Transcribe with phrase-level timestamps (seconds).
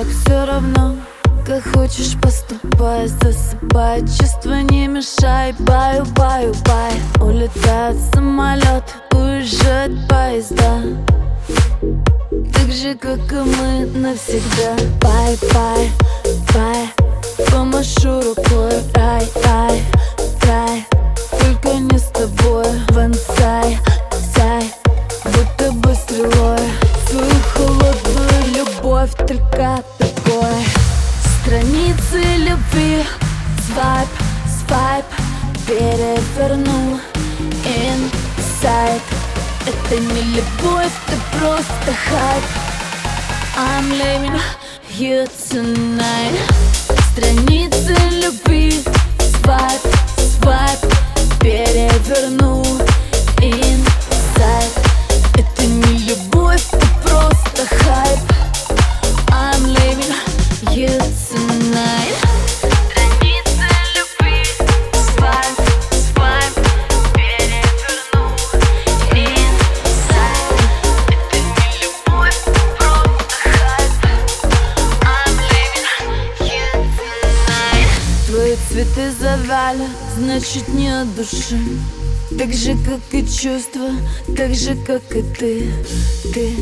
[0.00, 0.96] так все равно.
[1.46, 4.00] Как хочешь поступай, засыпай.
[4.00, 6.92] Чувства не мешай, баю, баю, бай.
[7.20, 10.82] Улетают самолеты, уезжают поезда.
[12.52, 14.76] Так же, как и мы навсегда.
[15.00, 15.90] Bye, bye,
[16.54, 16.92] bye.
[17.50, 19.49] Помашу рукой, рай, рай
[29.30, 30.64] только такой
[31.40, 33.04] Страницы любви
[33.64, 34.08] Свайп,
[34.66, 35.04] свайп
[35.68, 36.98] Переверну
[37.64, 39.02] Инсайд
[39.68, 42.44] Это не любовь, это просто хайп.
[43.56, 44.40] I'm leaving
[44.98, 46.36] you tonight.
[47.12, 48.82] Страницы любви
[49.42, 49.80] Свайп,
[50.40, 50.80] свайп
[51.40, 52.64] Переверну
[79.70, 81.58] завяли, значит не от души
[82.38, 83.90] Так же, как и чувства,
[84.36, 85.72] так же, как и ты.
[86.32, 86.54] Ты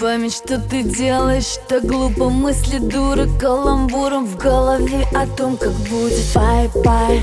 [0.00, 2.28] Память, что ты делаешь, так глупо.
[2.28, 6.22] Мысли дура каламбуром в голове О том, как будет.
[6.34, 7.22] Бай, бай,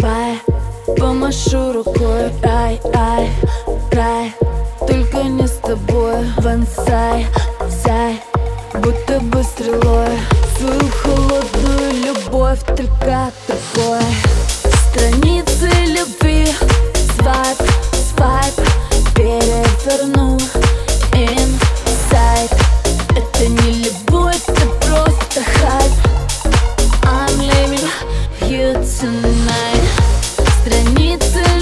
[0.00, 0.40] бай
[0.96, 3.30] Помашу рукой, рай, рай,
[3.92, 4.34] рай
[4.80, 7.26] Только не с тобой, вансай,
[7.84, 8.20] сай
[8.74, 10.18] Будто бы стрелой.
[10.58, 14.29] Свою холодную любовь только такой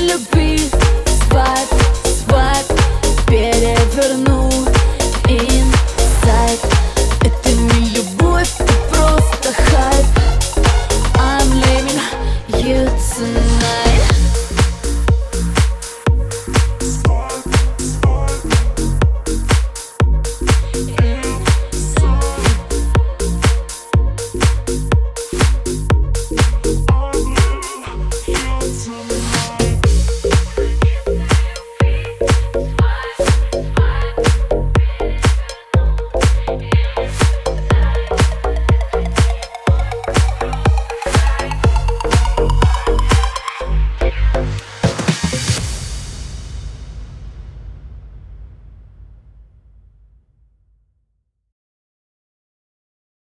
[0.09, 0.48] Страницы любви